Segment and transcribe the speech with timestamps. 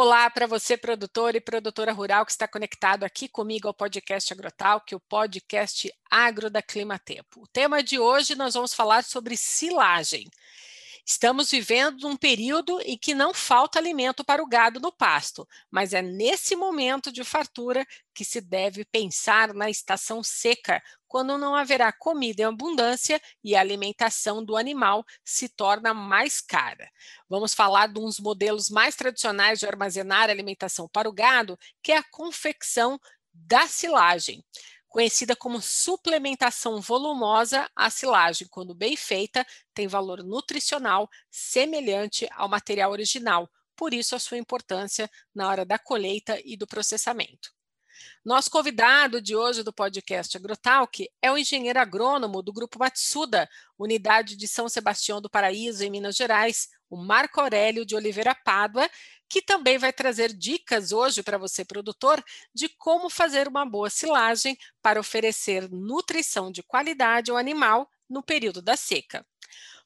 [0.00, 4.80] Olá para você, produtor e produtora rural que está conectado aqui comigo ao podcast Agrotal,
[4.80, 7.42] que é o podcast Agro da Clima Tempo.
[7.42, 10.30] O tema de hoje nós vamos falar sobre silagem.
[11.10, 15.94] Estamos vivendo um período em que não falta alimento para o gado no pasto, mas
[15.94, 21.90] é nesse momento de fartura que se deve pensar na estação seca, quando não haverá
[21.90, 26.86] comida em abundância e a alimentação do animal se torna mais cara.
[27.26, 31.96] Vamos falar de uns modelos mais tradicionais de armazenar alimentação para o gado, que é
[31.96, 33.00] a confecção
[33.32, 34.44] da silagem
[34.88, 42.90] conhecida como suplementação volumosa à silagem, quando bem feita, tem valor nutricional semelhante ao material
[42.90, 47.50] original, por isso a sua importância na hora da colheita e do processamento.
[48.24, 54.36] Nosso convidado de hoje do podcast Agrotalk é o engenheiro agrônomo do Grupo Matsuda, unidade
[54.36, 58.88] de São Sebastião do Paraíso, em Minas Gerais, o Marco Aurélio de Oliveira Pádua,
[59.28, 62.22] que também vai trazer dicas hoje para você, produtor,
[62.54, 68.62] de como fazer uma boa silagem para oferecer nutrição de qualidade ao animal no período
[68.62, 69.24] da seca.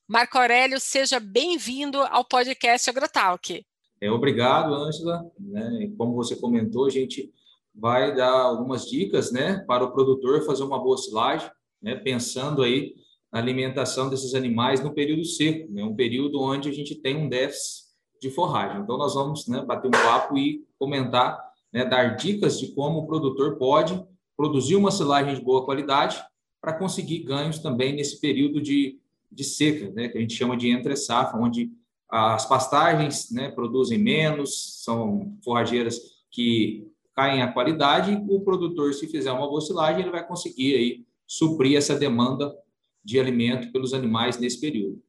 [0.06, 3.64] Marco Aurélio, seja bem-vindo ao podcast Agrotalk.
[4.00, 5.22] É, obrigado, Ângela.
[5.38, 5.92] Né?
[5.96, 7.32] Como você comentou, a gente
[7.74, 11.50] vai dar algumas dicas né, para o produtor fazer uma boa silagem,
[11.80, 12.94] né, pensando aí
[13.32, 17.86] alimentação desses animais no período seco, né, um período onde a gente tem um déficit
[18.20, 18.82] de forragem.
[18.82, 21.40] Então, nós vamos né, bater um papo e comentar,
[21.72, 24.00] né, dar dicas de como o produtor pode
[24.36, 26.22] produzir uma silagem de boa qualidade
[26.60, 30.68] para conseguir ganhos também nesse período de, de seca, né, que a gente chama de
[30.68, 31.70] entre-safra, onde
[32.08, 35.98] as pastagens né, produzem menos, são forrageiras
[36.30, 41.06] que caem a qualidade, o produtor, se fizer uma boa silagem, ele vai conseguir aí
[41.26, 42.54] suprir essa demanda
[43.04, 45.02] de alimento pelos animais nesse período.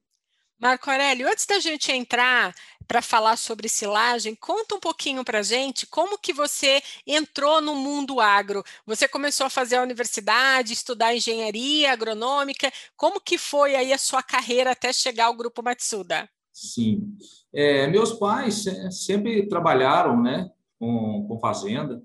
[0.59, 2.55] Marco Aurélio, antes da gente entrar
[2.87, 7.75] para falar sobre silagem, conta um pouquinho para a gente como que você entrou no
[7.75, 8.63] mundo agro.
[8.85, 14.23] Você começou a fazer a universidade, estudar engenharia agronômica, como que foi aí a sua
[14.23, 16.29] carreira até chegar ao Grupo Matsuda?
[16.51, 17.13] Sim,
[17.51, 22.01] é, meus pais sempre trabalharam, né, com, com fazenda.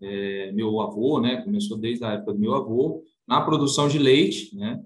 [0.00, 4.54] É, meu avô, né, começou desde a época do meu avô, na produção de leite,
[4.54, 4.80] né,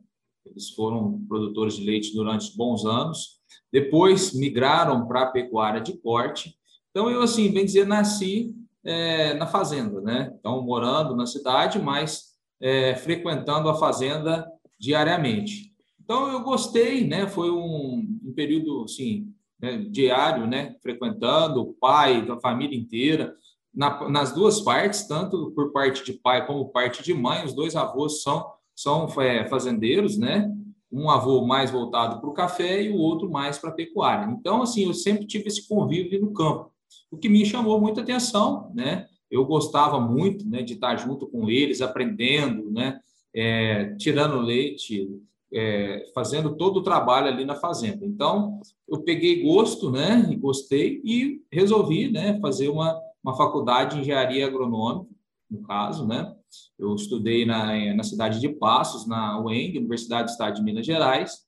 [0.47, 3.41] eles foram produtores de leite durante bons anos.
[3.73, 6.57] Depois migraram para a pecuária de corte.
[6.91, 10.35] Então, eu, assim, bem dizer, nasci é, na fazenda, né?
[10.39, 12.31] Então, morando na cidade, mas
[12.61, 14.47] é, frequentando a fazenda
[14.79, 15.73] diariamente.
[16.03, 17.27] Então, eu gostei, né?
[17.29, 20.75] Foi um, um período, assim, né, diário, né?
[20.83, 23.35] Frequentando o pai, a família inteira.
[23.73, 27.77] Na, nas duas partes, tanto por parte de pai como parte de mãe, os dois
[27.77, 28.45] avós são
[28.81, 30.51] são é, fazendeiros, né?
[30.91, 34.33] Um avô mais voltado para o café e o outro mais para a pecuária.
[34.33, 36.73] Então, assim, eu sempre tive esse convívio no campo,
[37.11, 39.07] o que me chamou muita atenção, né?
[39.31, 42.99] Eu gostava muito, né, de estar junto com eles, aprendendo, né?
[43.35, 45.09] É, tirando leite,
[45.53, 48.05] é, fazendo todo o trabalho ali na fazenda.
[48.07, 50.35] Então, eu peguei gosto, né?
[50.39, 52.41] Gostei e resolvi, né?
[52.41, 55.11] Fazer uma, uma faculdade de engenharia agronômica,
[55.51, 56.33] no caso, né?
[56.79, 61.39] Eu estudei na, na cidade de Passos, na UENG, Universidade do Estado de Minas Gerais,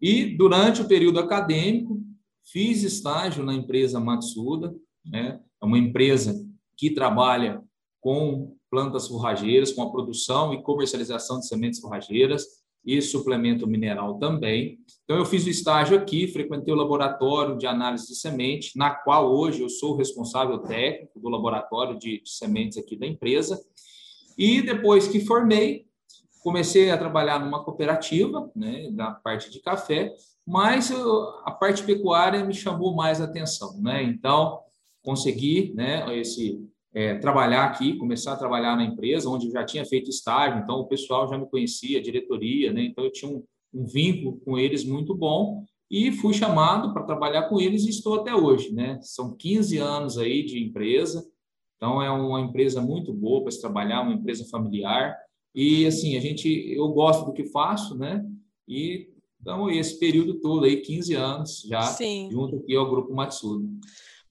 [0.00, 2.00] e durante o período acadêmico
[2.44, 5.40] fiz estágio na empresa Matsuda, né?
[5.60, 6.44] é uma empresa
[6.76, 7.62] que trabalha
[8.00, 14.78] com plantas forrageiras, com a produção e comercialização de sementes forrageiras e suplemento mineral também.
[15.04, 19.32] Então, eu fiz o estágio aqui, frequentei o laboratório de análise de semente, na qual
[19.32, 23.60] hoje eu sou responsável técnico do laboratório de, de sementes aqui da empresa,
[24.36, 25.86] e depois que formei,
[26.42, 30.12] comecei a trabalhar numa cooperativa, né, na parte de café,
[30.46, 34.02] mas eu, a parte pecuária me chamou mais atenção, né?
[34.02, 34.60] Então
[35.02, 36.60] consegui, né, esse
[36.94, 40.76] é, trabalhar aqui, começar a trabalhar na empresa, onde eu já tinha feito estágio, então
[40.80, 42.84] o pessoal já me conhecia, a diretoria, né?
[42.84, 43.42] Então eu tinha um,
[43.72, 48.20] um vínculo com eles muito bom e fui chamado para trabalhar com eles e estou
[48.20, 48.98] até hoje, né?
[49.02, 51.26] São 15 anos aí de empresa,
[51.82, 55.18] então, é uma empresa muito boa para se trabalhar, uma empresa familiar.
[55.52, 58.24] E, assim, a gente, eu gosto do que faço, né?
[58.68, 59.08] E,
[59.40, 62.28] então, esse período todo aí, 15 anos já, Sim.
[62.30, 63.68] junto aqui ao Grupo Matsuda.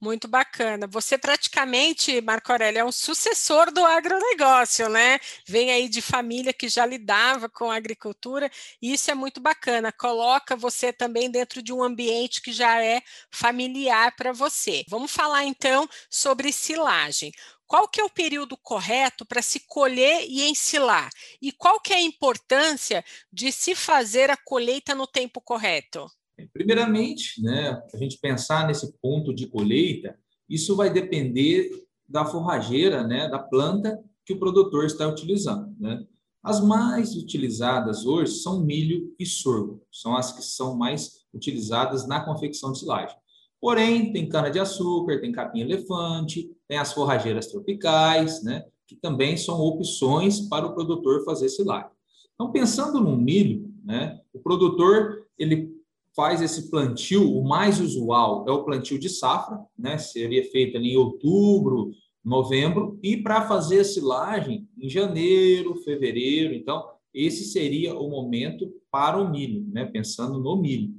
[0.02, 0.88] Muito bacana.
[0.88, 5.20] Você praticamente, Marco Aurélio, é um sucessor do agronegócio, né?
[5.46, 8.50] Vem aí de família que já lidava com a agricultura,
[8.82, 9.92] e isso é muito bacana.
[9.92, 13.00] Coloca você também dentro de um ambiente que já é
[13.30, 14.84] familiar para você.
[14.88, 17.30] Vamos falar então sobre silagem.
[17.64, 21.10] Qual que é o período correto para se colher e ensilar?
[21.40, 26.10] E qual que é a importância de se fazer a colheita no tempo correto?
[26.52, 30.16] Primeiramente, né, a gente pensar nesse ponto de colheita
[30.52, 31.70] Isso vai depender
[32.06, 35.74] da forrageira, né, da planta que o produtor está utilizando.
[35.80, 36.04] Né?
[36.42, 42.20] As mais utilizadas hoje são milho e sorgo, são as que são mais utilizadas na
[42.20, 43.16] confecção de silagem.
[43.58, 50.66] Porém, tem cana-de-açúcar, tem capim-elefante, tem as forrageiras tropicais, né, que também são opções para
[50.66, 51.90] o produtor fazer silagem.
[52.34, 55.71] Então, pensando no milho, né, o produtor ele
[56.14, 60.92] faz esse plantio, o mais usual é o plantio de safra, né, seria feito ali
[60.92, 61.92] em outubro,
[62.24, 66.54] novembro, e para fazer a silagem em janeiro, fevereiro.
[66.54, 69.84] Então, esse seria o momento para o milho, né?
[69.84, 70.94] pensando no milho.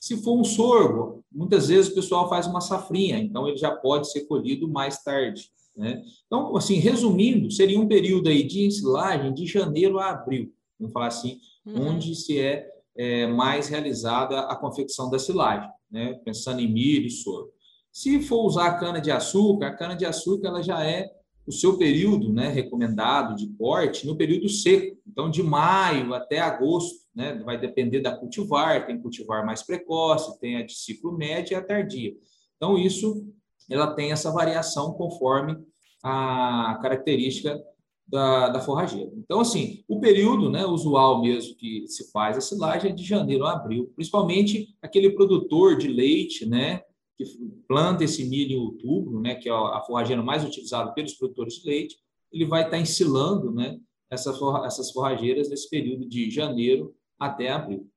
[0.00, 4.10] Se for um sorgo, muitas vezes o pessoal faz uma safrinha, então ele já pode
[4.10, 5.50] ser colhido mais tarde.
[5.76, 6.02] Né?
[6.26, 11.08] Então, assim, resumindo, seria um período aí de ensilagem de janeiro a abril, vamos falar
[11.08, 11.88] assim, uhum.
[11.88, 16.14] onde se é, é, mais realizada a confecção da silagem, né?
[16.24, 17.52] pensando em milho e sorgo.
[17.92, 21.10] Se for usar a cana-de-açúcar, a cana-de-açúcar ela já é
[21.46, 24.98] o seu período né, recomendado de corte no período seco.
[25.06, 30.56] Então, de maio até agosto, né, vai depender da cultivar, tem cultivar mais precoce, tem
[30.56, 32.12] a de ciclo médio e a tardia.
[32.56, 33.24] Então, isso
[33.70, 35.56] ela tem essa variação conforme
[36.02, 37.60] a característica
[38.06, 39.10] da, da forrageira.
[39.16, 43.44] Então, assim, o período né, usual mesmo que se faz a silagem é de janeiro
[43.44, 46.82] a abril, principalmente aquele produtor de leite, né,
[47.16, 47.24] que
[47.66, 51.66] planta esse milho em outubro, né, que é a forrageira mais utilizada pelos produtores de
[51.68, 51.96] leite,
[52.32, 53.78] ele vai estar ensilando né,
[54.10, 57.88] essas, essas forrageiras nesse período de janeiro até abril.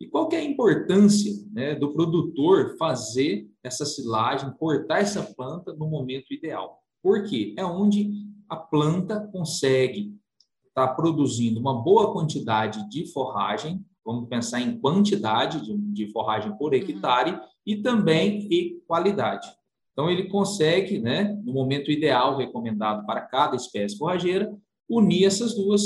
[0.00, 5.72] E qual que é a importância né, do produtor fazer essa silagem, cortar essa planta
[5.74, 6.82] no momento ideal?
[7.02, 8.10] Porque é onde
[8.48, 10.14] a planta consegue
[10.68, 16.72] estar produzindo uma boa quantidade de forragem, vamos pensar em quantidade de, de forragem por
[16.72, 16.78] uhum.
[16.78, 19.48] hectare, uhum e também e qualidade.
[19.92, 24.56] Então, ele consegue, né, no momento ideal recomendado para cada espécie forrageira,
[24.88, 25.82] unir essas duas,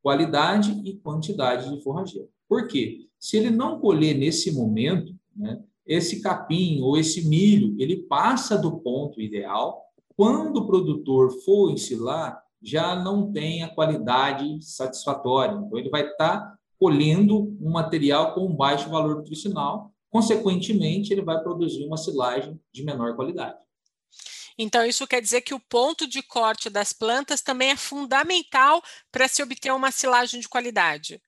[0.00, 2.28] qualidade e quantidade de forrageira.
[2.48, 3.08] Por quê?
[3.18, 8.78] Se ele não colher nesse momento, né, esse capim ou esse milho, ele passa do
[8.78, 9.82] ponto ideal.
[10.16, 15.54] Quando o produtor for ensilar, já não tem a qualidade satisfatória.
[15.54, 21.84] Então, ele vai estar colhendo um material com baixo valor nutricional Consequentemente, ele vai produzir
[21.84, 23.58] uma silagem de menor qualidade.
[24.58, 29.28] Então, isso quer dizer que o ponto de corte das plantas também é fundamental para
[29.28, 31.20] se obter uma silagem de qualidade.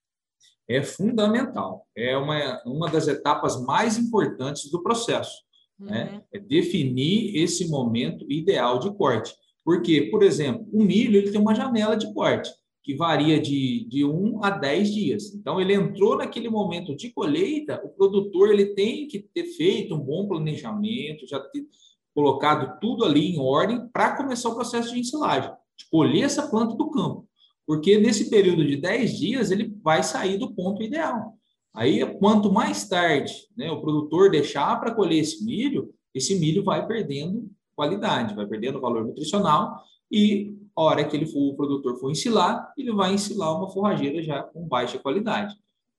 [0.66, 1.86] É fundamental.
[1.94, 5.44] É uma, uma das etapas mais importantes do processo.
[5.78, 6.04] Né?
[6.04, 6.12] Uhum.
[6.12, 6.22] Né?
[6.32, 9.34] É definir esse momento ideal de corte.
[9.64, 12.50] Porque, por exemplo, o milho ele tem uma janela de corte
[12.82, 15.34] que varia de, de 1 a 10 dias.
[15.34, 20.00] Então, ele entrou naquele momento de colheita, o produtor ele tem que ter feito um
[20.00, 21.66] bom planejamento, já ter
[22.14, 26.74] colocado tudo ali em ordem para começar o processo de ensilagem, de colher essa planta
[26.74, 27.28] do campo.
[27.66, 31.34] Porque nesse período de 10 dias, ele vai sair do ponto ideal.
[31.74, 36.86] Aí, quanto mais tarde né, o produtor deixar para colher esse milho, esse milho vai
[36.86, 42.10] perdendo qualidade, vai perdendo valor nutricional e a hora que ele for, o produtor for
[42.10, 45.54] ensilar, ele vai ensilar uma forrageira já com baixa qualidade.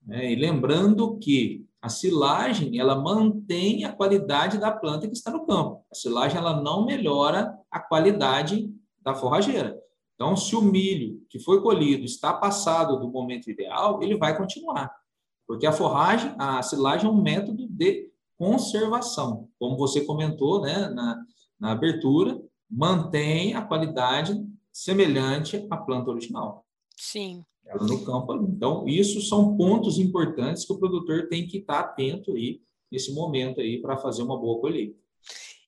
[0.06, 0.32] Né?
[0.32, 5.86] E lembrando que a silagem ela mantém a qualidade da planta que está no campo.
[5.92, 9.78] A silagem ela não melhora a qualidade da forrageira.
[10.16, 14.94] Então, se o milho que foi colhido está passado do momento ideal, ele vai continuar.
[15.50, 19.50] Porque a forragem, a silagem é um método de conservação.
[19.58, 21.26] Como você comentou né, na,
[21.60, 22.40] na abertura,
[22.70, 24.40] mantém a qualidade
[24.72, 26.64] semelhante à planta original.
[26.96, 27.44] Sim.
[27.66, 28.36] Ela no campo.
[28.48, 33.60] Então, isso são pontos importantes que o produtor tem que estar atento aí nesse momento
[33.60, 35.00] aí para fazer uma boa colheita.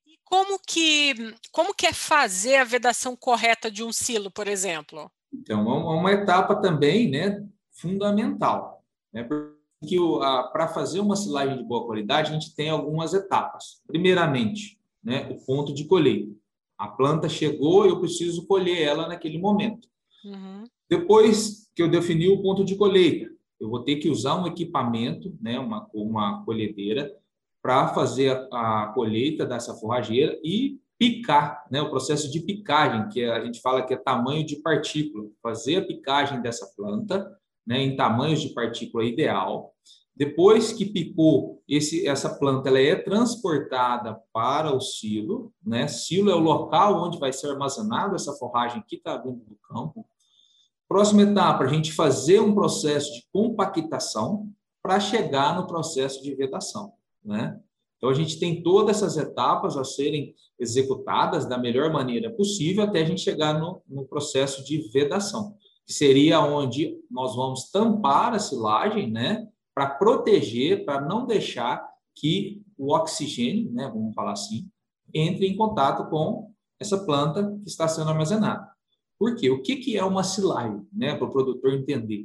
[0.05, 1.15] E como que
[1.51, 5.09] como que é fazer a vedação correta de um silo, por exemplo?
[5.33, 9.27] Então, é uma etapa também, né, fundamental, né?
[9.81, 9.97] Porque
[10.53, 13.81] para fazer uma silagem de boa qualidade, a gente tem algumas etapas.
[13.87, 16.31] Primeiramente, né, o ponto de colheita.
[16.77, 19.87] A planta chegou, eu preciso colher ela naquele momento.
[20.23, 20.63] Uhum.
[20.87, 25.35] Depois que eu defini o ponto de colheita, eu vou ter que usar um equipamento,
[25.41, 27.11] né, uma, uma colhedeira,
[27.61, 33.23] para fazer a, a, colheita dessa forrageira e picar, né, o processo de picagem, que
[33.23, 37.27] a gente fala que é tamanho de partícula, fazer a picagem dessa planta
[37.65, 39.73] né, em tamanhos de partícula ideal.
[40.15, 45.53] Depois que picou, esse, essa planta ela é transportada para o silo.
[45.65, 45.87] Né?
[45.87, 50.05] Silo é o local onde vai ser armazenada essa forragem que está dentro do campo.
[50.87, 54.49] Próxima etapa, a gente fazer um processo de compactação
[54.83, 56.93] para chegar no processo de vedação.
[57.23, 57.57] Né?
[57.97, 63.01] Então, a gente tem todas essas etapas a serem executadas da melhor maneira possível até
[63.01, 65.55] a gente chegar no, no processo de vedação,
[65.91, 69.45] que seria onde nós vamos tampar a silagem, né,
[69.75, 74.69] para proteger, para não deixar que o oxigênio, né, vamos falar assim,
[75.13, 78.65] entre em contato com essa planta que está sendo armazenada.
[79.19, 79.49] Por quê?
[79.49, 82.23] O que, que é uma silagem, né, para o produtor entender?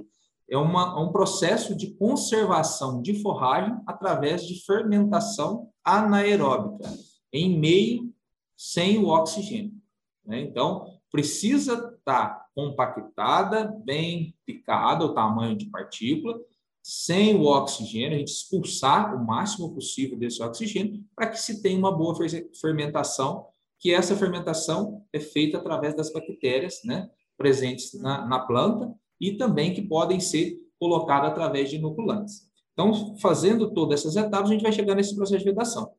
[0.49, 6.89] É uma, um processo de conservação de forragem através de fermentação anaeróbica,
[7.33, 8.15] em meio
[8.57, 9.73] sem o oxigênio.
[10.25, 10.41] Né?
[10.43, 16.41] Então, precisa estar tá compactada, bem picada, o tamanho de partícula,
[16.83, 21.79] sem o oxigênio, a gente expulsar o máximo possível desse oxigênio para que se tenha
[21.79, 22.17] uma boa
[22.59, 23.45] fermentação,
[23.79, 29.75] que essa fermentação é feita através das bactérias né, presentes na, na planta e também
[29.75, 32.47] que podem ser colocadas através de inoculantes.
[32.73, 35.91] Então, fazendo todas essas etapas, a gente vai chegar nesse processo de vedação.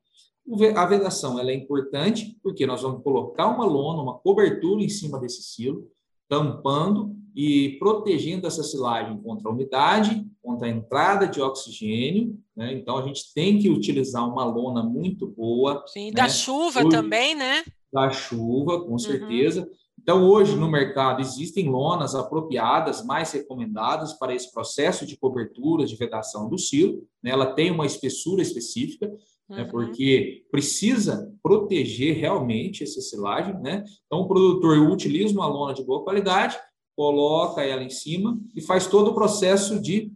[0.75, 5.19] A vedação ela é importante porque nós vamos colocar uma lona, uma cobertura em cima
[5.19, 5.91] desse silo,
[6.27, 12.35] tampando e protegendo essa silagem contra a umidade, contra a entrada de oxigênio.
[12.55, 12.73] Né?
[12.73, 15.83] Então, a gente tem que utilizar uma lona muito boa.
[15.87, 16.13] Sim, né?
[16.13, 17.63] da chuva hoje, também, né?
[17.93, 18.99] Da chuva, com uhum.
[18.99, 19.69] certeza.
[20.01, 25.95] Então, hoje no mercado existem lonas apropriadas, mais recomendadas para esse processo de cobertura, de
[25.95, 27.05] vedação do silo.
[27.21, 27.31] Né?
[27.31, 29.11] Ela tem uma espessura específica,
[29.49, 29.63] né?
[29.63, 29.69] uhum.
[29.69, 33.53] porque precisa proteger realmente essa silagem.
[33.59, 33.83] Né?
[34.05, 36.57] Então, o produtor utiliza uma lona de boa qualidade,
[36.95, 40.11] coloca ela em cima e faz todo o processo de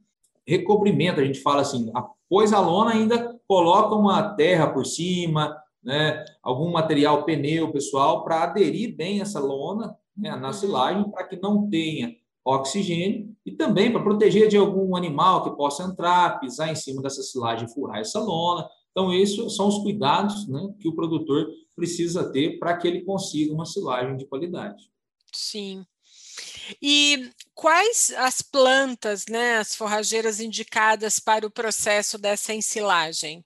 [0.45, 1.19] recobrimento.
[1.19, 6.71] A gente fala assim, após a lona, ainda coloca uma terra por cima, né, algum
[6.71, 10.53] material pneu, pessoal, para aderir bem essa lona né, na uhum.
[10.53, 15.83] silagem, para que não tenha oxigênio e também para proteger de algum animal que possa
[15.83, 18.67] entrar, pisar em cima dessa silagem e furar essa lona.
[18.91, 23.53] Então, esses são os cuidados né, que o produtor precisa ter para que ele consiga
[23.53, 24.91] uma silagem de qualidade.
[25.33, 25.85] Sim.
[26.81, 33.43] E quais as plantas, né, as forrageiras indicadas para o processo dessa ensilagem?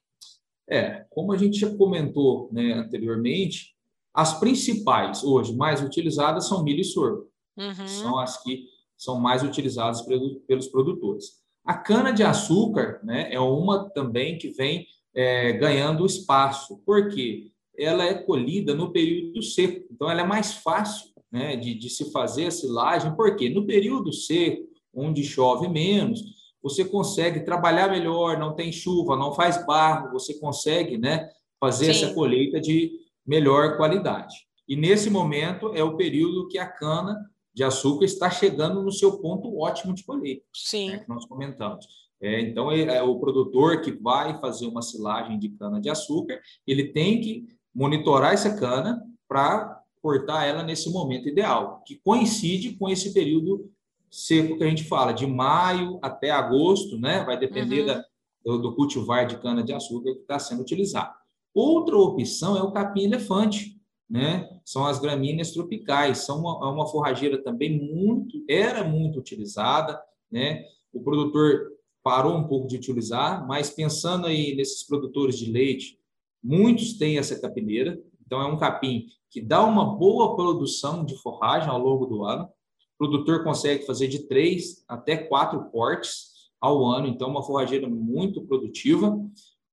[0.68, 3.76] É, como a gente já comentou né, anteriormente,
[4.12, 7.30] as principais hoje mais utilizadas são milho e sorgo.
[7.56, 7.86] Uhum.
[7.86, 8.64] São as que
[8.96, 10.02] são mais utilizadas
[10.46, 11.40] pelos produtores.
[11.64, 14.86] A cana-de-açúcar né, é uma também que vem
[15.16, 21.10] é, ganhando espaço, porque ela é colhida no período seco, então ela é mais fácil
[21.32, 26.20] né, de, de se fazer a silagem, porque no período seco, onde chove menos,
[26.62, 32.04] você consegue trabalhar melhor, não tem chuva, não faz barro, você consegue né, fazer Sim.
[32.04, 32.92] essa colheita de
[33.26, 34.34] melhor qualidade.
[34.68, 37.16] E nesse momento é o período que a cana
[37.54, 40.44] de açúcar está chegando no seu ponto ótimo de colheita.
[40.52, 40.90] Sim.
[40.90, 41.86] Né, que nós comentamos.
[42.20, 46.40] É, então, é, é, o produtor que vai fazer uma silagem de cana de açúcar,
[46.66, 52.88] ele tem que monitorar essa cana para cortar ela nesse momento ideal, que coincide com
[52.88, 53.70] esse período
[54.10, 57.24] seco que a gente fala, de maio até agosto, né?
[57.24, 57.86] Vai depender uhum.
[57.86, 58.04] da,
[58.44, 61.12] do, do, cultivar de cana-de-açúcar que está sendo utilizado.
[61.52, 63.76] Outra opção é o capim-elefante,
[64.08, 64.48] né?
[64.64, 70.64] São as gramíneas tropicais, são uma, é uma forrageira também muito, era muito utilizada, né?
[70.92, 71.75] O produtor
[72.06, 75.98] parou um pouco de utilizar, mas pensando aí nesses produtores de leite,
[76.40, 81.68] muitos têm essa capineira, então é um capim que dá uma boa produção de forragem
[81.68, 87.08] ao longo do ano, o produtor consegue fazer de três até quatro cortes ao ano,
[87.08, 89.18] então uma forrageira muito produtiva,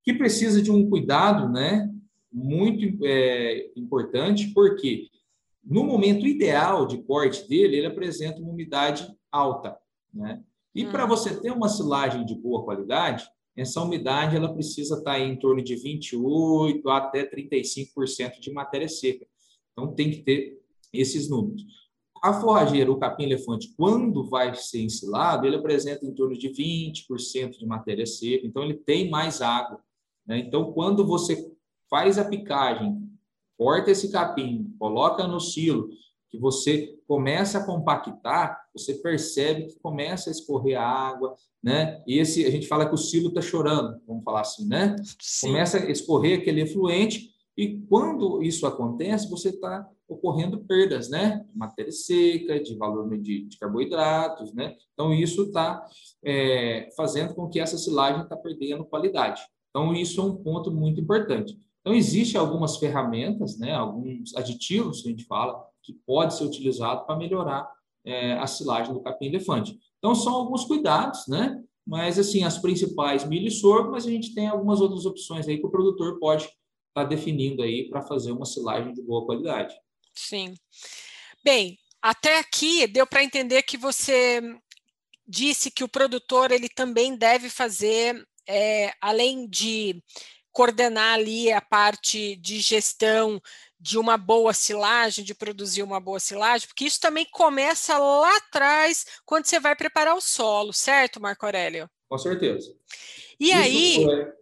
[0.04, 1.88] que precisa de um cuidado, né,
[2.32, 5.08] muito é, importante, porque
[5.64, 9.78] no momento ideal de corte dele, ele apresenta uma umidade alta,
[10.12, 10.44] né?
[10.74, 10.92] E hum.
[10.92, 15.38] para você ter uma silagem de boa qualidade, essa umidade ela precisa estar tá em
[15.38, 19.26] torno de 28 até 35% de matéria seca.
[19.72, 20.60] Então tem que ter
[20.92, 21.64] esses números.
[22.24, 27.66] A forrageira, o capim-elefante, quando vai ser ensilado, ele apresenta em torno de 20% de
[27.66, 29.80] matéria seca, então ele tem mais água.
[30.26, 30.40] Né?
[30.40, 31.52] Então, quando você
[31.90, 32.98] faz a picagem,
[33.58, 35.90] corta esse capim, coloca no silo,
[36.30, 42.02] que você começa a compactar, você percebe que começa a escorrer a água, né?
[42.08, 44.96] E esse a gente fala que o silo está chorando, vamos falar assim, né?
[45.22, 45.48] Sim.
[45.48, 51.46] Começa a escorrer aquele efluente e quando isso acontece, você está ocorrendo perdas, né?
[51.50, 54.76] De matéria seca, de valor de, de carboidratos, né?
[54.94, 55.86] Então, isso está
[56.24, 59.42] é, fazendo com que essa silagem está perdendo qualidade.
[59.70, 61.58] Então, isso é um ponto muito importante.
[61.82, 63.74] Então, existem algumas ferramentas, né?
[63.74, 67.70] Alguns aditivos que a gente fala que pode ser utilizado para melhorar
[68.06, 69.78] é, a silagem do capim-elefante.
[69.98, 71.64] Então, são alguns cuidados, né?
[71.86, 75.58] mas assim, as principais milho e sorgo, mas a gente tem algumas outras opções aí
[75.58, 76.56] que o produtor pode estar
[76.94, 79.76] tá definindo aí para fazer uma silagem de boa qualidade.
[80.14, 80.54] Sim.
[81.44, 84.42] Bem, até aqui deu para entender que você
[85.28, 90.02] disse que o produtor ele também deve fazer, é, além de
[90.52, 93.42] coordenar ali a parte de gestão
[93.84, 99.06] de uma boa silagem, de produzir uma boa silagem, porque isso também começa lá atrás,
[99.26, 101.90] quando você vai preparar o solo, certo, Marco Aurélio?
[102.08, 102.74] Com certeza.
[103.38, 104.10] E isso aí.
[104.10, 104.34] É...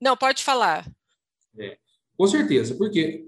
[0.00, 0.84] Não, pode falar.
[1.56, 1.78] É,
[2.16, 3.24] com certeza, porque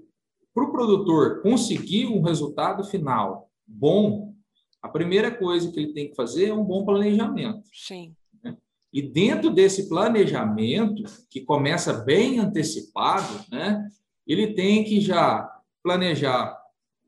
[0.53, 4.35] para o produtor conseguir um resultado final bom,
[4.81, 7.63] a primeira coisa que ele tem que fazer é um bom planejamento.
[7.73, 8.13] Sim.
[8.43, 8.57] Né?
[8.91, 13.87] E dentro desse planejamento, que começa bem antecipado, né,
[14.27, 16.59] ele tem que já planejar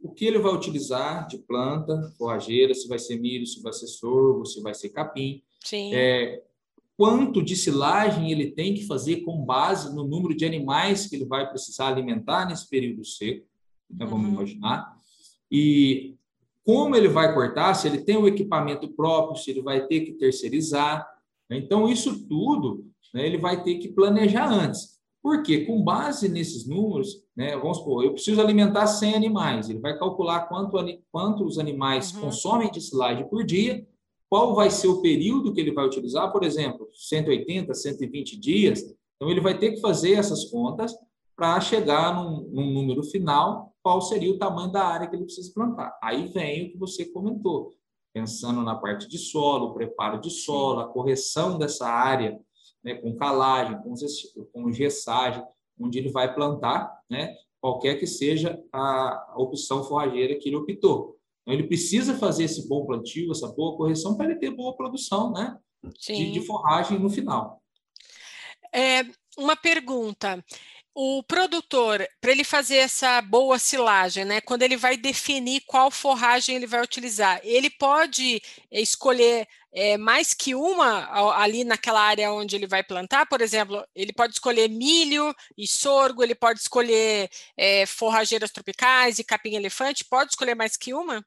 [0.02, 3.88] o que ele vai utilizar de planta, forrageira, se vai ser milho, se vai ser
[3.88, 5.42] sorgo, se vai ser capim.
[5.64, 5.96] Sim.
[5.96, 6.44] É,
[6.98, 11.26] quanto de silagem ele tem que fazer com base no número de animais que ele
[11.26, 13.46] vai precisar alimentar nesse período seco,
[13.90, 14.34] então vamos uhum.
[14.34, 14.94] imaginar.
[15.50, 16.16] E
[16.66, 20.14] como ele vai cortar, se ele tem o equipamento próprio, se ele vai ter que
[20.14, 21.06] terceirizar.
[21.50, 24.93] Então, isso tudo né, ele vai ter que planejar antes.
[25.24, 29.98] Porque, com base nesses números, né, vamos supor, eu preciso alimentar 100 animais, ele vai
[29.98, 30.78] calcular quanto,
[31.10, 32.24] quanto os animais uhum.
[32.24, 33.88] consomem de silagem por dia,
[34.30, 38.82] qual vai ser o período que ele vai utilizar, por exemplo, 180, 120 dias.
[39.16, 40.94] Então, ele vai ter que fazer essas contas
[41.38, 45.54] para chegar num, num número final, qual seria o tamanho da área que ele precisa
[45.54, 45.98] plantar.
[46.04, 47.72] Aí vem o que você comentou,
[48.14, 52.38] pensando na parte de solo, preparo de solo, a correção dessa área
[52.84, 53.80] né, com calagem,
[54.52, 55.44] com, gessagem,
[55.80, 61.18] onde ele vai plantar, né, qualquer que seja a opção forrageira que ele optou.
[61.42, 65.32] Então, ele precisa fazer esse bom plantio, essa boa correção, para ele ter boa produção
[65.32, 65.58] né,
[66.06, 67.62] de, de, forragem no final.
[68.74, 69.06] É,
[69.38, 70.44] uma pergunta
[70.96, 76.56] o produtor, para ele fazer essa boa silagem, né, quando ele vai definir qual forragem
[76.56, 78.42] ele vai utilizar, ele pode
[78.72, 83.26] escolher é, mais que uma ali naquela área onde ele vai plantar?
[83.26, 89.24] Por exemplo, ele pode escolher milho e sorgo, ele pode escolher é, forrageiras tropicais e
[89.24, 91.26] capim-elefante, pode escolher mais que uma?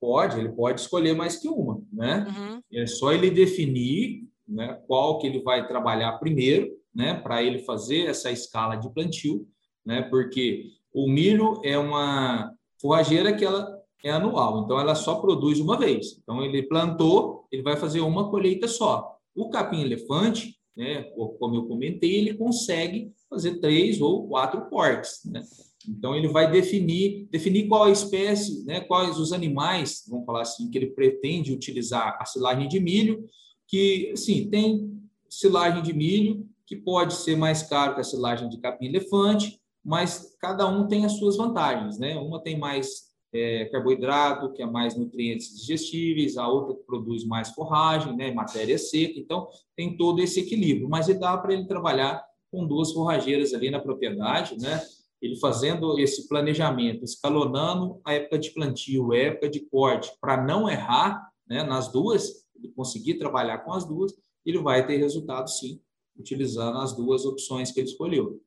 [0.00, 2.24] Pode, ele pode escolher mais que uma, né?
[2.28, 2.62] Uhum.
[2.72, 8.06] É só ele definir né, qual que ele vai trabalhar primeiro, né, para ele fazer
[8.06, 9.46] essa escala de plantio,
[9.84, 15.58] né, porque o milho é uma forrageira que ela é anual, então ela só produz
[15.60, 16.18] uma vez.
[16.22, 19.16] Então ele plantou, ele vai fazer uma colheita só.
[19.34, 21.02] O capim-elefante, né,
[21.38, 25.42] como eu comentei, ele consegue fazer três ou quatro cortes, né?
[25.88, 30.70] Então ele vai definir definir qual a espécie, né, quais os animais, vamos falar assim,
[30.70, 33.24] que ele pretende utilizar a silagem de milho,
[33.66, 38.58] que assim, tem silagem de milho que pode ser mais caro que a silagem de
[38.58, 42.16] capim-elefante, mas cada um tem as suas vantagens, né?
[42.16, 48.16] Uma tem mais é, carboidrato, que é mais nutrientes digestíveis, a outra produz mais forragem,
[48.16, 48.32] né?
[48.32, 53.52] Matéria seca, então tem todo esse equilíbrio, mas dá para ele trabalhar com duas forrageiras
[53.52, 54.82] ali na propriedade, né?
[55.20, 60.70] Ele fazendo esse planejamento, escalonando a época de plantio, a época de corte, para não
[60.70, 64.12] errar né, nas duas, ele conseguir trabalhar com as duas,
[64.46, 65.80] ele vai ter resultado sim
[66.16, 68.40] utilizando as duas opções que ele escolheu.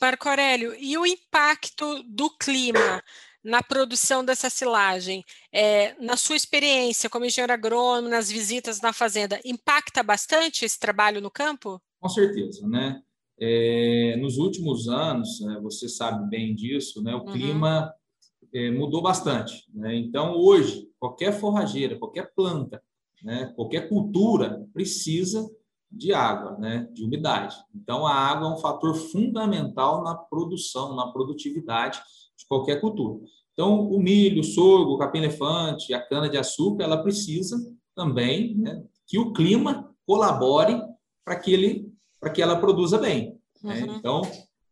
[0.00, 3.02] Marco Aurélio, e o impacto do clima
[3.46, 9.40] na produção dessa silagem, é, na sua experiência como engenheiro agrônomo, nas visitas na fazenda,
[9.44, 11.80] impacta bastante esse trabalho no campo?
[12.00, 13.00] Com certeza, né?
[13.40, 17.14] É, nos últimos anos, é, você sabe bem disso, né?
[17.14, 17.32] O uhum.
[17.32, 17.94] clima
[18.52, 19.64] é, mudou bastante.
[19.72, 19.94] Né?
[19.94, 22.82] Então, hoje, qualquer forrageira, qualquer planta,
[23.22, 23.52] né?
[23.54, 25.48] qualquer cultura precisa
[25.90, 27.56] de água, né, de umidade.
[27.74, 32.00] Então, a água é um fator fundamental na produção, na produtividade
[32.36, 33.24] de qualquer cultura.
[33.52, 37.56] Então, o milho, o sorgo, o capim-elefante, a cana-de-açúcar, ela precisa
[37.94, 40.80] também né, que o clima colabore
[41.24, 43.38] para que, ele, para que ela produza bem.
[43.62, 43.82] Né?
[43.82, 43.96] Uhum.
[43.96, 44.22] Então,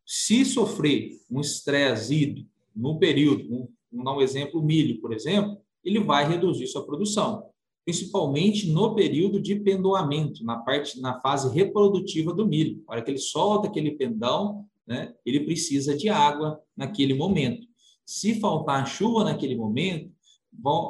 [0.04, 5.56] se sofrer um estresse hídrico no período, vamos dar um exemplo, o milho, por exemplo,
[5.82, 7.50] ele vai reduzir sua produção
[7.84, 12.82] principalmente no período de pendoamento, na parte na fase reprodutiva do milho.
[12.88, 17.66] A hora que ele solta aquele pendão, né, ele precisa de água naquele momento.
[18.04, 20.12] Se faltar chuva naquele momento,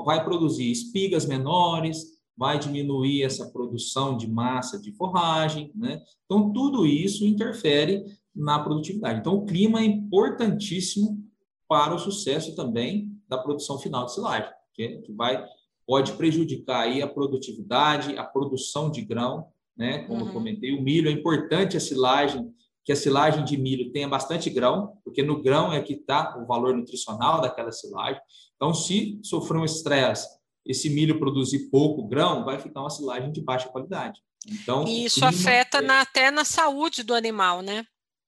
[0.05, 6.03] vai produzir espigas menores, vai diminuir essa produção de massa de forragem, né?
[6.25, 8.05] Então tudo isso interfere
[8.35, 9.21] na produtividade.
[9.21, 11.25] Então o clima é importantíssimo
[11.69, 15.45] para o sucesso também da produção final de silagem, que vai
[15.87, 20.05] pode prejudicar aí a produtividade, a produção de grão né?
[20.05, 20.27] Como uhum.
[20.29, 22.53] eu comentei, o milho é importante a silagem,
[22.85, 26.47] que a silagem de milho tenha bastante grão, porque no grão é que está o
[26.47, 28.21] valor nutricional daquela silagem.
[28.57, 30.29] Então, se sofrer um estresse,
[30.67, 34.21] esse milho produzir pouco grão, vai ficar uma silagem de baixa qualidade.
[34.47, 35.81] Então, e isso afeta é...
[35.81, 37.85] na, até na saúde do animal, né?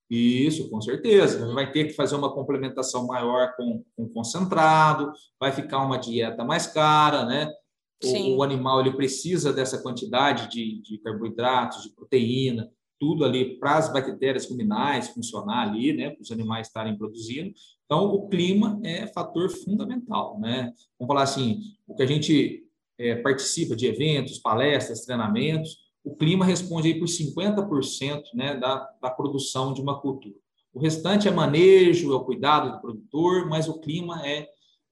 [0.08, 1.52] Isso, com certeza.
[1.52, 6.66] Vai ter que fazer uma complementação maior com, com concentrado, vai ficar uma dieta mais
[6.66, 7.50] cara, né?
[8.04, 13.76] O, o, animal ele precisa dessa quantidade de, de carboidratos, de proteína, tudo ali para
[13.76, 16.10] as bactérias ruminais funcionar ali, né?
[16.10, 17.52] Para os animais estarem produzindo.
[17.84, 20.72] Então, o clima é fator fundamental, né?
[20.98, 22.64] Vamos falar assim, o que a gente
[22.98, 29.10] é, participa de eventos, palestras, treinamentos, o clima responde aí por 50% né, da, da
[29.10, 30.36] produção de uma cultura.
[30.72, 34.46] O restante é manejo, é o cuidado do produtor, mas o clima é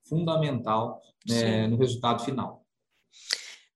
[0.09, 2.64] fundamental né, no resultado final.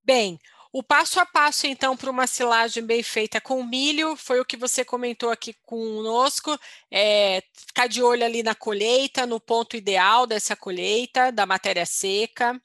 [0.03, 0.39] Bem,
[0.73, 4.57] o passo a passo, então, para uma silagem bem feita com milho, foi o que
[4.57, 6.59] você comentou aqui conosco.
[6.91, 12.61] É, ficar de olho ali na colheita, no ponto ideal dessa colheita, da matéria seca.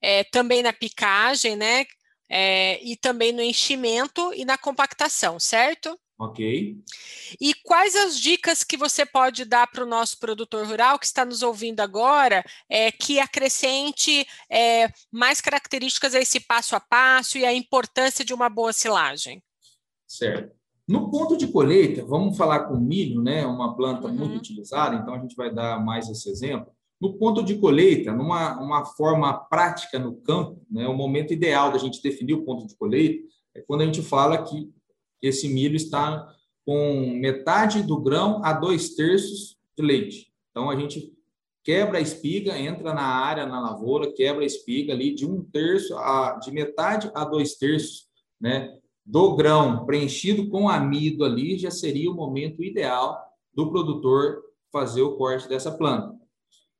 [0.00, 1.86] É, também na picagem, né?
[2.28, 5.98] é, e também no enchimento e na compactação, certo?
[6.18, 6.78] Ok.
[7.38, 11.26] E quais as dicas que você pode dar para o nosso produtor rural que está
[11.26, 17.44] nos ouvindo agora, é, que acrescente é, mais características a esse passo a passo e
[17.44, 19.42] a importância de uma boa silagem?
[20.06, 20.56] Certo.
[20.88, 23.44] No ponto de colheita, vamos falar com milho, né?
[23.44, 24.14] Uma planta uhum.
[24.14, 26.72] muito utilizada, então a gente vai dar mais esse exemplo.
[26.98, 31.76] No ponto de colheita, numa uma forma prática no campo, né, o momento ideal da
[31.76, 33.22] gente definir o ponto de colheita
[33.54, 34.72] é quando a gente fala que
[35.22, 40.32] esse milho está com metade do grão a dois terços de leite.
[40.50, 41.12] Então, a gente
[41.62, 45.96] quebra a espiga, entra na área, na lavoura, quebra a espiga ali de um terço,
[45.96, 48.06] a, de metade a dois terços
[48.40, 53.18] né, do grão preenchido com amido ali, já seria o momento ideal
[53.54, 56.16] do produtor fazer o corte dessa planta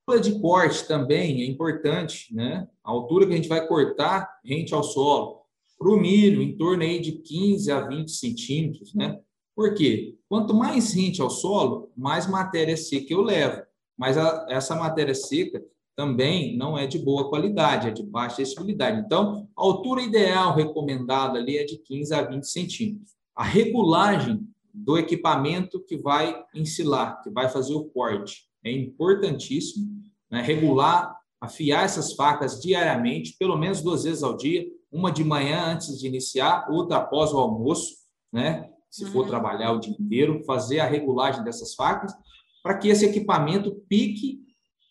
[0.06, 2.68] altura de corte também é importante, né?
[2.84, 5.42] A altura que a gente vai cortar rente ao solo.
[5.78, 9.20] Para o milho, em torno aí de 15 a 20 centímetros, né?
[9.54, 10.16] Por quê?
[10.28, 13.62] Quanto mais rente ao solo, mais matéria seca eu levo.
[13.96, 15.62] Mas a, essa matéria seca
[15.96, 19.00] também não é de boa qualidade, é de baixa estabilidade.
[19.00, 23.12] Então, a altura ideal recomendada ali é de 15 a 20 centímetros.
[23.34, 29.88] A regulagem do equipamento que vai ensilar, que vai fazer o corte, é importantíssimo
[30.30, 35.72] né, regular, afiar essas facas diariamente, pelo menos duas vezes ao dia, uma de manhã
[35.72, 37.96] antes de iniciar, outra após o almoço,
[38.32, 38.70] né?
[38.90, 39.12] Se uhum.
[39.12, 42.12] for trabalhar o dia inteiro, fazer a regulagem dessas facas,
[42.62, 44.40] para que esse equipamento pique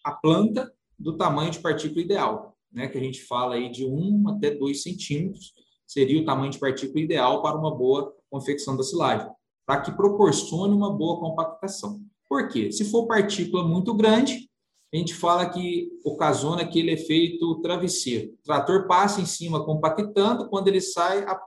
[0.04, 2.88] a planta do tamanho de partícula ideal, né?
[2.88, 5.54] Que a gente fala aí de 1 até 2 centímetros,
[5.88, 9.28] seria o tamanho de partícula ideal para uma boa confecção da silagem,
[9.66, 12.00] para que proporcione uma boa compactação.
[12.30, 12.72] Por quê?
[12.72, 14.50] Se for partícula muito grande,
[14.94, 18.34] a gente fala que ocasiona aquele efeito travesseiro.
[18.34, 21.40] O trator passa em cima compactando, quando ele sai, a,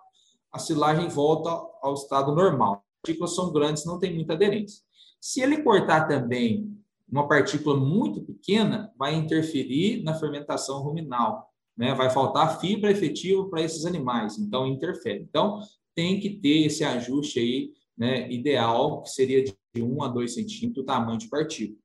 [0.52, 1.50] a silagem volta
[1.82, 2.74] ao estado normal.
[2.74, 4.82] As partículas são grandes, não tem muita aderência.
[5.20, 6.78] Se ele cortar também
[7.10, 11.94] uma partícula muito pequena, vai interferir na fermentação ruminal, né?
[11.94, 15.26] vai faltar fibra efetiva para esses animais, então interfere.
[15.28, 15.60] Então,
[15.94, 20.82] tem que ter esse ajuste aí né, ideal, que seria de 1 a 2 centímetros
[20.84, 21.80] o tamanho de partícula.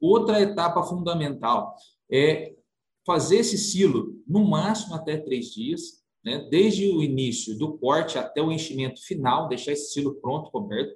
[0.00, 1.74] Outra etapa fundamental
[2.10, 2.54] é
[3.06, 8.42] fazer esse silo no máximo até três dias, né, desde o início do corte até
[8.42, 10.94] o enchimento final, deixar esse silo pronto, coberto.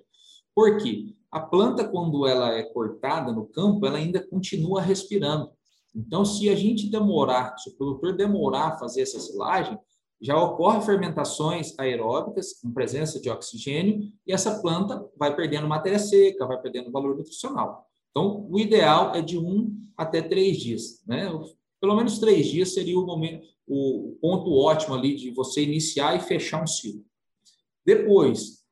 [0.55, 1.15] Por quê?
[1.31, 5.51] A planta, quando ela é cortada no campo, ela ainda continua respirando.
[5.95, 9.79] Então, se a gente demorar, se o produtor demorar a fazer essa silagem,
[10.21, 16.47] já ocorre fermentações aeróbicas com presença de oxigênio e essa planta vai perdendo matéria seca,
[16.47, 17.91] vai perdendo valor nutricional.
[18.12, 21.29] Então, o ideal é de um até três dias, né?
[21.81, 26.20] Pelo menos três dias seria o momento, o ponto ótimo ali de você iniciar e
[26.20, 27.05] fechar um ciclo.
[27.85, 28.62] Depois,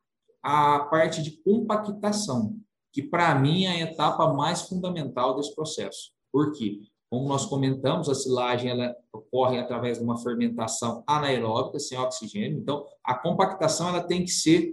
[0.42, 2.56] a parte de compactação,
[2.92, 6.12] que para mim é a etapa mais fundamental desse processo.
[6.30, 6.80] Por quê?
[7.08, 12.58] Como nós comentamos, a silagem ela ocorre através de uma fermentação anaeróbica, sem oxigênio.
[12.58, 14.72] Então, a compactação ela tem que ser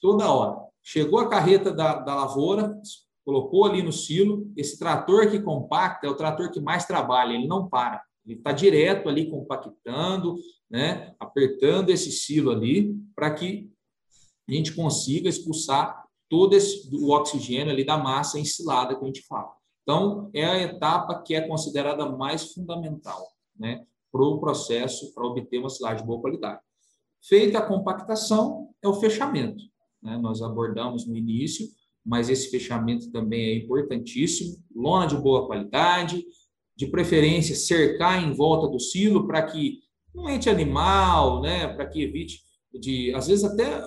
[0.00, 0.64] toda hora.
[0.80, 2.80] Chegou a carreta da, da lavoura,
[3.24, 4.50] colocou ali no silo.
[4.56, 8.02] Esse trator que compacta é o trator que mais trabalha, ele não para.
[8.24, 10.36] Ele está direto ali compactando,
[10.70, 13.70] né, apertando esse silo ali, para que
[14.48, 19.22] a gente consiga expulsar todo esse, o oxigênio ali da massa ensilada que a gente
[19.22, 19.52] fala.
[19.82, 25.58] Então, é a etapa que é considerada mais fundamental né, para o processo, para obter
[25.58, 26.60] uma silagem de boa qualidade.
[27.22, 29.62] Feita a compactação, é o fechamento.
[30.02, 30.16] Né?
[30.16, 31.66] Nós abordamos no início,
[32.04, 34.56] mas esse fechamento também é importantíssimo.
[34.74, 36.24] Lona de boa qualidade,
[36.76, 39.78] de preferência cercar em volta do silo para que
[40.14, 41.66] não entre animal, né?
[41.68, 43.82] para que evite de, às vezes até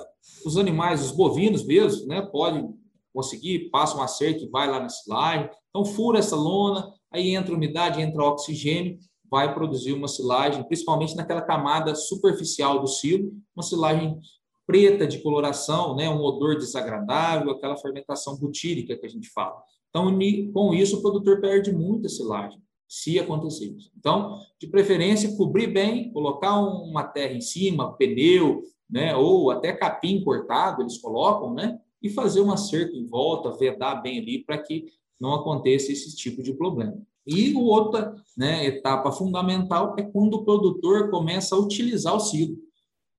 [0.45, 2.21] os animais, os bovinos mesmo, né?
[2.21, 2.73] podem
[3.13, 5.49] conseguir, passa uma cerca e vai lá na silagem.
[5.69, 8.97] Então, fura essa lona, aí entra umidade, entra oxigênio,
[9.30, 14.19] vai produzir uma silagem, principalmente naquela camada superficial do silo, uma silagem
[14.67, 19.56] preta de coloração, né, um odor desagradável, aquela fermentação butírica que a gente fala.
[19.89, 20.06] Então,
[20.53, 23.89] com isso, o produtor perde muita silagem, se acontecer isso.
[23.97, 30.21] Então, de preferência, cobrir bem, colocar uma terra em cima, pneu, né, ou até capim
[30.21, 34.86] cortado, eles colocam, né, e fazer uma cerca em volta, vedar bem ali, para que
[35.19, 37.01] não aconteça esse tipo de problema.
[37.25, 42.58] E outra né, etapa fundamental é quando o produtor começa a utilizar o silo.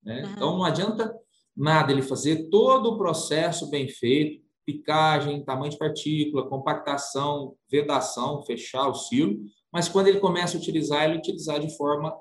[0.03, 0.23] Né?
[0.23, 0.33] Uhum.
[0.33, 1.15] Então, não adianta
[1.59, 8.87] nada ele fazer todo o processo bem feito, picagem, tamanho de partícula, compactação, vedação, fechar
[8.89, 9.39] o silo,
[9.73, 12.15] mas quando ele começa a utilizar, ele utilizar de forma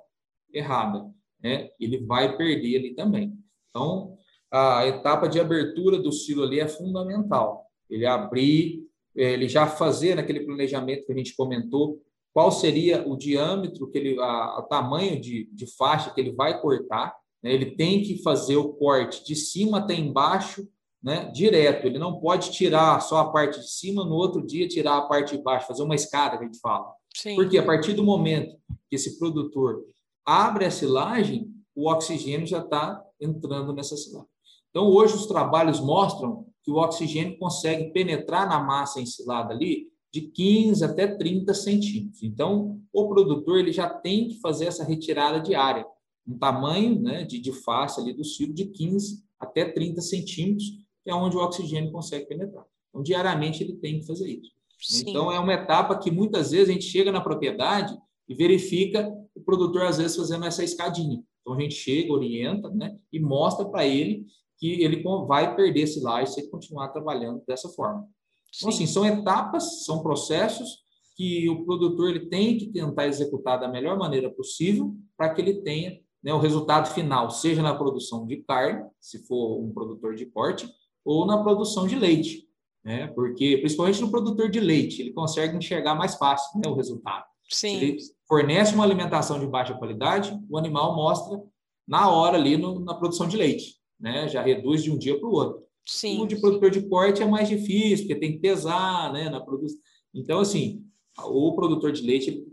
[0.54, 1.06] errada.
[1.42, 1.70] Né?
[1.80, 3.34] Ele vai perder ali também.
[3.70, 4.18] Então,
[4.52, 7.66] a etapa de abertura do silo ali é fundamental.
[7.90, 8.84] Ele abrir,
[9.16, 12.02] ele já fazer naquele planejamento que a gente comentou,
[12.34, 16.62] qual seria o diâmetro, que ele, a, o tamanho de, de faixa que ele vai
[16.62, 17.16] cortar.
[17.48, 17.54] Né?
[17.54, 20.68] Ele tem que fazer o corte de cima até embaixo,
[21.02, 21.32] né?
[21.34, 21.88] direto.
[21.88, 25.38] Ele não pode tirar só a parte de cima, no outro dia tirar a parte
[25.38, 26.92] de baixo, fazer uma escada que a gente fala.
[27.16, 27.36] Sim.
[27.36, 28.56] Porque a partir do momento
[28.90, 29.82] que esse produtor
[30.26, 34.30] abre a silagem, o oxigênio já está entrando nessa silagem.
[34.70, 40.22] Então, hoje, os trabalhos mostram que o oxigênio consegue penetrar na massa ensilada ali de
[40.22, 42.22] 15 até 30 centímetros.
[42.22, 45.86] Então, o produtor ele já tem que fazer essa retirada diária,
[46.28, 50.68] um tamanho né, de, de face ali do silo de 15 até 30 centímetros,
[51.04, 52.66] que é onde o oxigênio consegue penetrar.
[52.90, 54.52] Então, diariamente ele tem que fazer isso.
[54.80, 55.10] Sim.
[55.10, 59.42] Então, é uma etapa que muitas vezes a gente chega na propriedade e verifica o
[59.42, 61.24] produtor, às vezes, fazendo essa escadinha.
[61.42, 64.26] Então, a gente chega, orienta né, e mostra para ele
[64.58, 68.08] que ele vai perder silagem se ele continuar trabalhando dessa forma.
[68.56, 70.80] Então, assim, são etapas, são processos
[71.16, 75.62] que o produtor ele tem que tentar executar da melhor maneira possível para que ele
[75.62, 80.26] tenha né, o resultado final, seja na produção de carne, se for um produtor de
[80.26, 80.70] corte,
[81.06, 82.48] ou na produção de leite.
[82.84, 83.08] Né?
[83.08, 87.26] Porque, principalmente no produtor de leite, ele consegue enxergar mais fácil né, o resultado.
[87.50, 87.80] Sim.
[87.80, 91.42] Se ele fornece uma alimentação de baixa qualidade, o animal mostra
[91.88, 94.28] na hora ali no, na produção de leite né?
[94.28, 95.64] Já reduz de um dia para o outro.
[95.86, 96.22] Sim.
[96.22, 99.30] O de produtor de corte é mais difícil, porque tem que pesar, né?
[99.30, 99.80] Na produção.
[100.14, 100.86] Então, assim,
[101.20, 102.46] o produtor de leite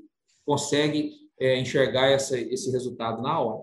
[0.45, 1.13] consegue
[1.45, 3.63] é, enxergar essa, esse resultado na hora.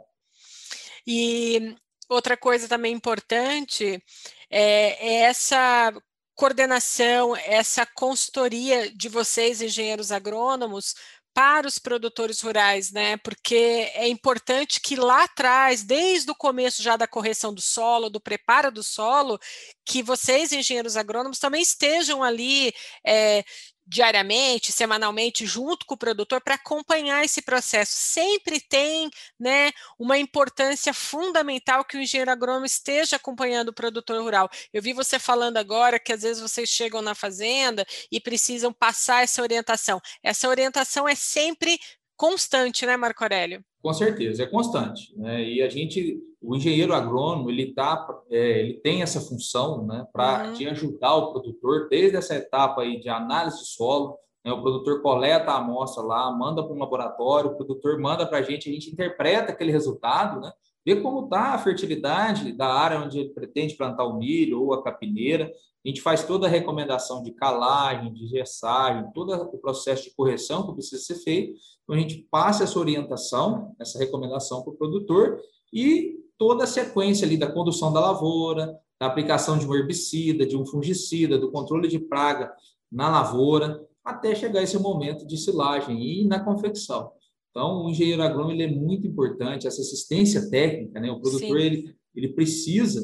[1.05, 1.75] E
[2.07, 4.01] outra coisa também importante
[4.49, 5.93] é, é essa
[6.35, 10.95] coordenação, essa consultoria de vocês, engenheiros agrônomos,
[11.33, 13.15] para os produtores rurais, né?
[13.17, 18.19] Porque é importante que lá atrás, desde o começo já da correção do solo, do
[18.19, 19.39] preparo do solo,
[19.85, 22.73] que vocês, engenheiros agrônomos, também estejam ali
[23.05, 23.45] é,
[23.91, 27.91] diariamente, semanalmente, junto com o produtor, para acompanhar esse processo.
[27.93, 34.49] Sempre tem né, uma importância fundamental que o engenheiro agrônomo esteja acompanhando o produtor rural.
[34.71, 39.23] Eu vi você falando agora que às vezes vocês chegam na fazenda e precisam passar
[39.23, 39.99] essa orientação.
[40.23, 41.77] Essa orientação é sempre
[42.21, 43.65] constante, né, Marco Aurélio?
[43.81, 45.11] Com certeza, é constante.
[45.17, 45.43] Né?
[45.43, 50.49] E a gente, o engenheiro agrônomo, ele, tá, é, ele tem essa função né, para
[50.49, 50.69] uhum.
[50.69, 54.19] ajudar o produtor desde essa etapa aí de análise de solo.
[54.45, 54.51] Né?
[54.51, 58.43] O produtor coleta a amostra lá, manda para um laboratório, o produtor manda para a
[58.43, 60.51] gente, a gente interpreta aquele resultado, né?
[60.85, 64.83] vê como está a fertilidade da área onde ele pretende plantar o milho ou a
[64.83, 65.51] capineira.
[65.83, 70.67] A gente faz toda a recomendação de calagem, de gessagem, todo o processo de correção
[70.67, 71.59] que precisa ser feito.
[71.83, 75.39] Então, a gente passa essa orientação, essa recomendação para o produtor
[75.73, 80.55] e toda a sequência ali da condução da lavoura, da aplicação de um herbicida, de
[80.55, 82.53] um fungicida, do controle de praga
[82.91, 87.11] na lavoura, até chegar esse momento de silagem e na confecção.
[87.49, 91.11] Então, o engenheiro agrônomo ele é muito importante, essa assistência técnica, né?
[91.11, 93.01] O produtor ele, ele precisa,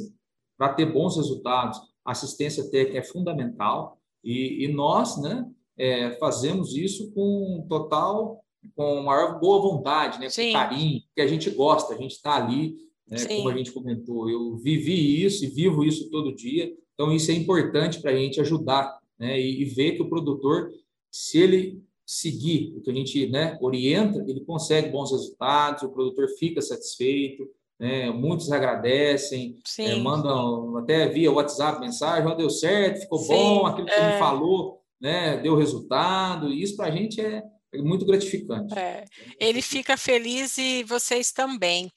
[0.58, 1.80] para ter bons resultados,
[2.12, 5.46] assistência técnica é fundamental e, e nós, né,
[5.78, 8.44] é, fazemos isso com total,
[8.76, 12.76] com maior boa vontade, né, com carinho, que a gente gosta, a gente está ali,
[13.08, 17.30] né, como a gente comentou, eu vivi isso e vivo isso todo dia, então isso
[17.30, 20.72] é importante para a gente ajudar, né, e, e ver que o produtor,
[21.12, 26.28] se ele seguir o que a gente né, orienta, ele consegue bons resultados, o produtor
[26.40, 28.10] fica satisfeito, né?
[28.10, 33.88] muitos agradecem, é, mandam até via WhatsApp mensagem, oh, deu certo, ficou Sim, bom, aquilo
[33.88, 33.96] que é...
[33.96, 34.20] você me é.
[34.20, 35.38] falou, né?
[35.38, 38.78] deu resultado, e isso para a gente é, é, muito gratificante.
[38.78, 39.06] É.
[39.40, 41.92] Ele fica feliz e vocês também.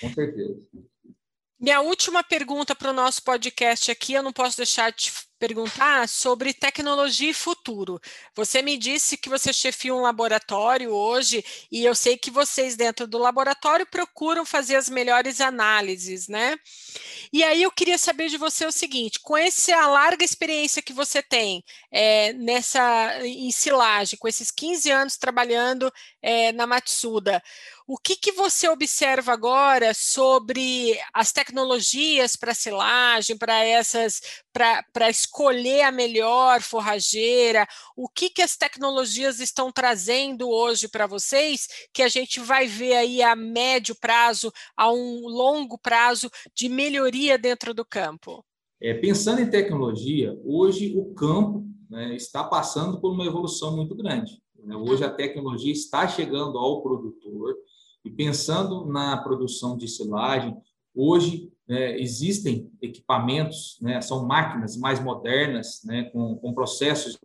[0.00, 0.58] Com certeza.
[1.58, 6.52] Minha última pergunta para o nosso podcast aqui, eu não posso deixar de perguntar sobre
[6.52, 7.98] tecnologia e futuro.
[8.36, 13.06] Você me disse que você chefia um laboratório hoje e eu sei que vocês dentro
[13.06, 16.58] do laboratório procuram fazer as melhores análises, né?
[17.32, 21.22] E aí eu queria saber de você o seguinte: com essa larga experiência que você
[21.22, 27.42] tem é, nessa em silagem, com esses 15 anos trabalhando é, na Matsuda,
[27.92, 34.20] o que, que você observa agora sobre as tecnologias para silagem, para essas,
[34.52, 37.66] para escolher a melhor forrageira?
[37.96, 42.94] O que, que as tecnologias estão trazendo hoje para vocês que a gente vai ver
[42.94, 48.44] aí a médio prazo, a um longo prazo de melhoria dentro do campo?
[48.80, 54.40] É, pensando em tecnologia, hoje o campo né, está passando por uma evolução muito grande.
[54.62, 54.76] Né?
[54.76, 57.56] Hoje a tecnologia está chegando ao produtor
[58.04, 60.56] e pensando na produção de silagem,
[60.94, 67.18] hoje né, existem equipamentos, né, são máquinas mais modernas, né, com, com, processos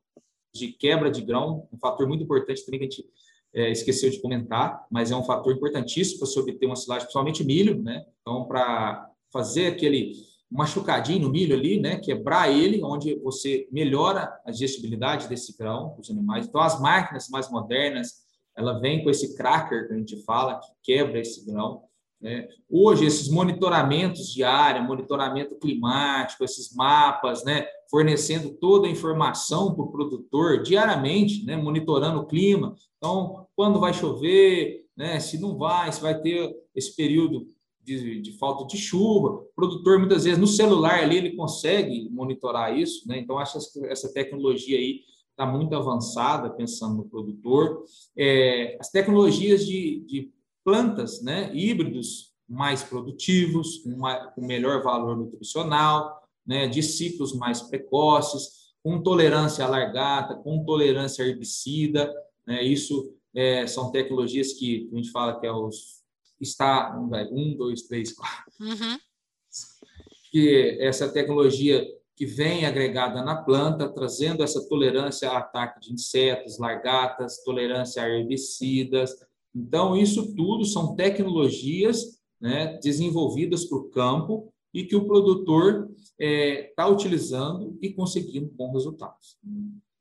[0.53, 3.05] de quebra de grão, um fator muito importante também que a gente
[3.53, 7.43] é, esqueceu de comentar, mas é um fator importantíssimo para se obter uma silagem, principalmente
[7.43, 8.05] milho, né?
[8.21, 10.11] Então, para fazer aquele
[10.51, 11.97] machucadinho no milho ali, né?
[11.97, 16.47] Quebrar ele, onde você melhora a digestibilidade desse grão dos animais.
[16.47, 18.24] Então, as máquinas mais modernas,
[18.57, 21.83] ela vem com esse cracker que a gente fala, que quebra esse grão.
[22.21, 22.47] Né?
[22.69, 27.67] Hoje, esses monitoramentos de área, monitoramento climático, esses mapas, né?
[27.89, 31.55] fornecendo toda a informação para o produtor diariamente, né?
[31.55, 32.75] monitorando o clima.
[32.97, 35.19] Então, quando vai chover, né?
[35.19, 37.47] se não vai, se vai ter esse período
[37.83, 39.29] de, de, falta de chuva.
[39.29, 43.07] O produtor, muitas vezes, no celular ali, ele consegue monitorar isso.
[43.07, 43.19] Né?
[43.19, 45.01] Então, acho essa tecnologia aí
[45.35, 47.83] está muito avançada, pensando no produtor.
[48.17, 55.15] É, as tecnologias de, de, plantas, né, híbridos mais produtivos, com, uma, com melhor valor
[55.15, 62.11] nutricional, né, de ciclos mais precoces, com tolerância à largata, com tolerância a herbicida.
[62.47, 66.03] Né, isso é, são tecnologias que a gente fala que é os
[66.39, 68.51] está um, dois, três, quatro.
[68.59, 68.99] Uhum.
[70.31, 76.57] Que essa tecnologia que vem agregada na planta, trazendo essa tolerância a ataque de insetos,
[76.57, 79.13] largatas, tolerância a herbicidas.
[79.53, 86.05] Então, isso tudo são tecnologias né, desenvolvidas para o campo e que o produtor está
[86.19, 89.37] é, tá utilizando e conseguindo bons resultados.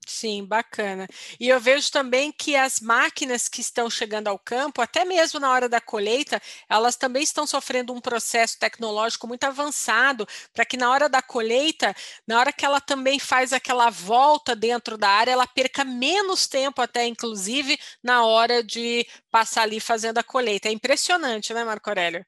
[0.06, 1.06] Sim, bacana.
[1.40, 5.50] E eu vejo também que as máquinas que estão chegando ao campo, até mesmo na
[5.50, 10.90] hora da colheita, elas também estão sofrendo um processo tecnológico muito avançado, para que na
[10.90, 11.94] hora da colheita,
[12.26, 16.82] na hora que ela também faz aquela volta dentro da área, ela perca menos tempo,
[16.82, 20.68] até inclusive, na hora de passar ali fazendo a colheita.
[20.68, 22.24] É impressionante, né, Marco Aurélio?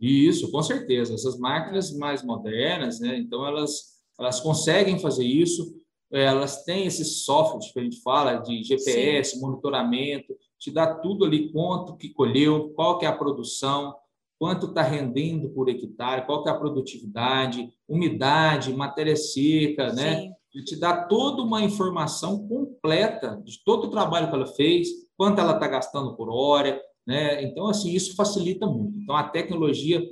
[0.00, 1.14] Isso, com certeza.
[1.14, 3.16] Essas máquinas mais modernas, né?
[3.18, 5.80] Então elas, elas conseguem fazer isso
[6.12, 9.40] elas têm esse software que a gente fala de GPS, Sim.
[9.40, 13.94] monitoramento, te dá tudo ali quanto que colheu, qual que é a produção,
[14.38, 20.20] quanto está rendendo por hectare, qual que é a produtividade, umidade, matéria seca, né?
[20.20, 20.32] Sim.
[20.54, 25.40] Ele te dá toda uma informação completa de todo o trabalho que ela fez, quanto
[25.40, 27.42] ela está gastando por hora, né?
[27.42, 28.98] Então, assim, isso facilita muito.
[28.98, 30.02] Então, a tecnologia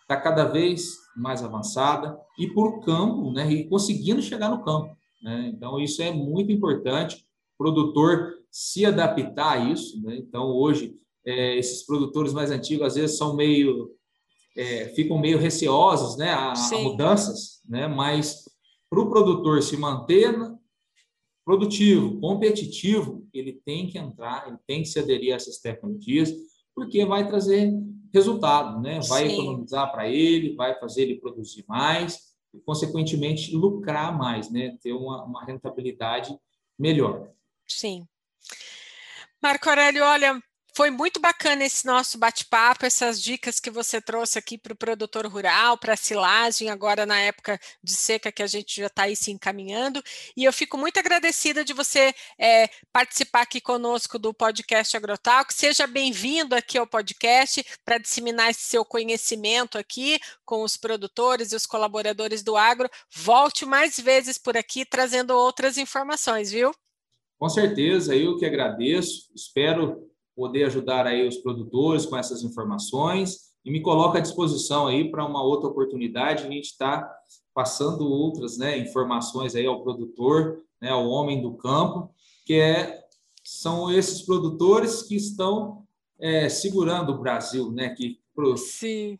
[0.00, 3.50] está cada vez mais avançada e por campo, né?
[3.50, 4.96] E conseguindo chegar no campo.
[5.22, 5.52] Né?
[5.54, 7.16] Então, isso é muito importante,
[7.54, 10.02] o produtor se adaptar a isso.
[10.02, 10.16] Né?
[10.16, 13.94] Então, hoje, é, esses produtores mais antigos, às vezes, são meio.
[14.56, 17.86] É, ficam meio receosos né, a, a mudanças, né?
[17.86, 18.44] mas
[18.90, 20.36] para o produtor se manter
[21.44, 26.34] produtivo, competitivo, ele tem que entrar, ele tem que se aderir a essas tecnologias,
[26.74, 27.72] porque vai trazer
[28.12, 29.00] resultado, né?
[29.08, 29.34] vai Sim.
[29.34, 34.76] economizar para ele, vai fazer ele produzir mais e, consequentemente, lucrar mais, né?
[34.82, 36.36] ter uma, uma rentabilidade
[36.78, 37.30] melhor.
[37.66, 38.06] Sim.
[39.42, 40.42] Marco Aurélio, olha,
[40.74, 45.26] foi muito bacana esse nosso bate-papo, essas dicas que você trouxe aqui para o produtor
[45.26, 49.16] rural, para a silagem, agora na época de seca que a gente já está aí
[49.16, 50.02] se encaminhando.
[50.36, 55.52] E eu fico muito agradecida de você é, participar aqui conosco do podcast Agrotalk.
[55.52, 61.56] Seja bem-vindo aqui ao podcast para disseminar esse seu conhecimento aqui com os produtores e
[61.56, 62.88] os colaboradores do agro.
[63.14, 66.72] Volte mais vezes por aqui trazendo outras informações, viu?
[67.38, 69.30] Com certeza, eu que agradeço.
[69.34, 70.09] Espero
[70.40, 75.26] poder ajudar aí os produtores com essas informações e me coloco à disposição aí para
[75.26, 76.46] uma outra oportunidade.
[76.46, 77.06] A gente está
[77.52, 82.10] passando outras né, informações aí ao produtor, né, ao homem do campo,
[82.46, 83.04] que é,
[83.44, 85.84] são esses produtores que estão
[86.18, 88.54] é, segurando o Brasil, né, que pro,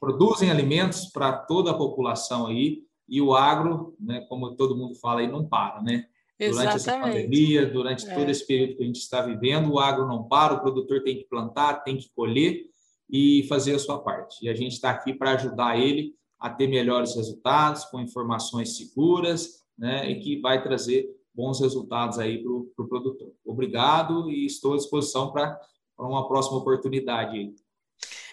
[0.01, 5.21] produzem alimentos para toda a população aí, e o agro, né, como todo mundo fala
[5.21, 6.07] aí, não para, né?
[6.49, 8.15] Durante essa pandemia, durante é.
[8.15, 11.17] todo esse período que a gente está vivendo, o agro não para, o produtor tem
[11.17, 12.65] que plantar, tem que colher
[13.11, 14.45] e fazer a ssua parte.
[14.45, 19.61] E a gente está aqui para ajudar ele a ter melhores resultados, com informações seguras,
[19.77, 23.33] né, e que vai trazer bons resultados aí para o pro produtor.
[23.45, 25.59] Obrigado e estou à disposição para
[25.99, 27.55] uma próxima oportunidade.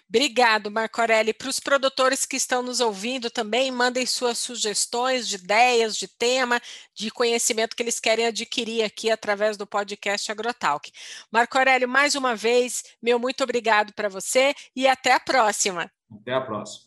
[0.10, 1.34] Obrigado, Marco Aureli.
[1.34, 6.62] Para os produtores que estão nos ouvindo também, mandem suas sugestões de ideias, de tema,
[6.94, 10.92] de conhecimento que eles querem adquirir aqui através do podcast Agrotalk.
[11.30, 15.92] Marco Aurélio, mais uma vez, meu muito obrigado para você e até a próxima.
[16.10, 16.87] Até a próxima.